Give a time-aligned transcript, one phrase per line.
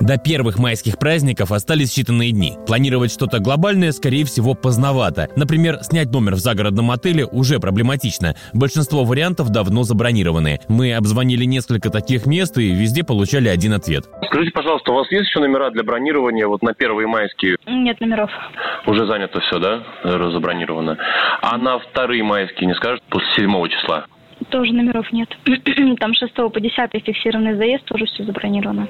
[0.00, 2.54] До первых майских праздников остались считанные дни.
[2.66, 5.28] Планировать что-то глобальное, скорее всего, поздновато.
[5.36, 8.34] Например, снять номер в загородном отеле уже проблематично.
[8.52, 10.58] Большинство вариантов давно забронированы.
[10.68, 14.04] Мы обзвонили несколько таких мест и везде получали один ответ.
[14.26, 17.56] Скажите, пожалуйста, у вас есть еще номера для бронирования вот на первые майские?
[17.66, 18.30] Нет номеров.
[18.86, 19.84] Уже занято все, да?
[20.32, 20.98] Забронировано.
[21.40, 24.06] А на вторые майские не скажут после 7 числа?
[24.50, 25.28] Тоже номеров нет.
[26.00, 28.88] Там 6 по 10 фиксированный заезд, тоже все забронировано.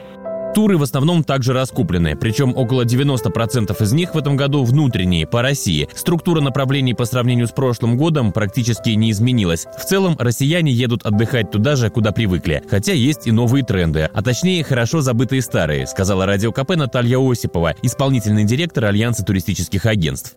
[0.55, 5.43] Туры в основном также раскуплены, причем около 90% из них в этом году внутренние, по
[5.43, 5.89] России.
[5.95, 9.67] Структура направлений по сравнению с прошлым годом практически не изменилась.
[9.77, 12.63] В целом, россияне едут отдыхать туда же, куда привыкли.
[12.71, 17.75] Хотя есть и новые тренды, а точнее, хорошо забытые старые, сказала радио КП Наталья Осипова,
[17.83, 20.37] исполнительный директор Альянса туристических агентств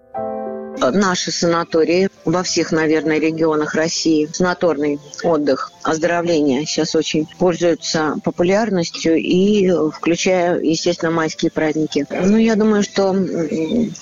[0.80, 4.30] наши санатории во всех, наверное, регионах России.
[4.32, 12.06] Санаторный отдых, оздоровление сейчас очень пользуются популярностью и включая, естественно, майские праздники.
[12.10, 13.16] Ну, я думаю, что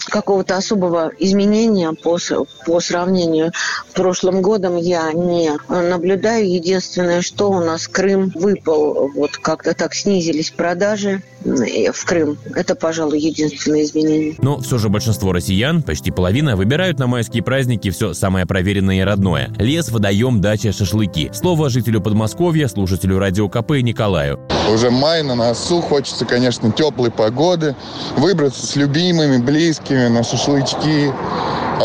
[0.07, 2.17] какого-то особого изменения по,
[2.65, 3.51] по сравнению
[3.89, 6.51] с прошлым годом я не наблюдаю.
[6.51, 12.37] Единственное, что у нас Крым выпал, вот как-то так снизились продажи в Крым.
[12.55, 14.35] Это, пожалуй, единственное изменение.
[14.39, 19.01] Но все же большинство россиян, почти половина, выбирают на майские праздники все самое проверенное и
[19.01, 19.51] родное.
[19.59, 21.29] Лес, водоем, дача, шашлыки.
[21.31, 24.39] Слово жителю Подмосковья, слушателю Радио КП Николаю.
[24.73, 27.75] Уже май на носу, хочется, конечно, теплой погоды,
[28.17, 31.13] выбраться с любимыми, близкими на шашлычки,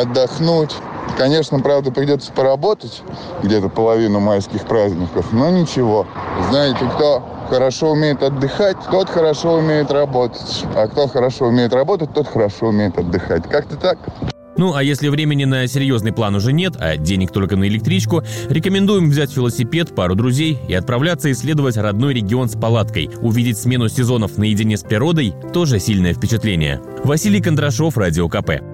[0.01, 0.71] отдохнуть.
[1.19, 3.03] Конечно, правда, придется поработать
[3.43, 6.07] где-то половину майских праздников, но ничего.
[6.49, 10.65] Знаете, кто хорошо умеет отдыхать, тот хорошо умеет работать.
[10.75, 13.47] А кто хорошо умеет работать, тот хорошо умеет отдыхать.
[13.47, 13.99] Как-то так.
[14.61, 19.09] Ну, а если времени на серьезный план уже нет, а денег только на электричку, рекомендуем
[19.09, 23.09] взять велосипед, пару друзей и отправляться исследовать родной регион с палаткой.
[23.23, 26.79] Увидеть смену сезонов наедине с природой– тоже сильное впечатление.
[27.05, 28.70] Василий Кондрашов, Радио КП.